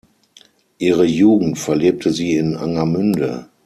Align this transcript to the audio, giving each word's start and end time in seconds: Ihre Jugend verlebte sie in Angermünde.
Ihre 0.79 1.05
Jugend 1.05 1.59
verlebte 1.59 2.09
sie 2.11 2.33
in 2.35 2.55
Angermünde. 2.55 3.49